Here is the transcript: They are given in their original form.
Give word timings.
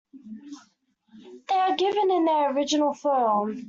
They 1.47 1.53
are 1.53 1.75
given 1.77 2.09
in 2.09 2.25
their 2.25 2.51
original 2.53 2.95
form. 2.95 3.59